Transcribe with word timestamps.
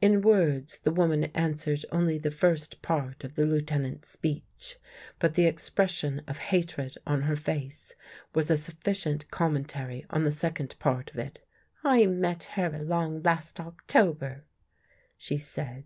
In 0.00 0.22
words, 0.22 0.78
the 0.80 0.90
woman 0.90 1.22
answered 1.36 1.84
only 1.92 2.18
the 2.18 2.32
first 2.32 2.82
part 2.82 3.22
of 3.22 3.36
the 3.36 3.46
Lieutenant's 3.46 4.08
speech, 4.10 4.76
but 5.20 5.34
the 5.34 5.46
expression 5.46 6.20
of 6.26 6.38
hatred 6.38 6.96
on 7.06 7.22
her 7.22 7.36
face 7.36 7.94
was 8.34 8.50
a 8.50 8.56
sufficient 8.56 9.30
commentary 9.30 10.04
on 10.10 10.24
the 10.24 10.32
second 10.32 10.74
part 10.80 11.10
of 11.12 11.18
it." 11.20 11.46
I 11.84 12.06
met 12.06 12.42
her 12.58 12.74
along 12.74 13.22
last 13.22 13.60
October," 13.60 14.46
she 15.16 15.38
said. 15.38 15.84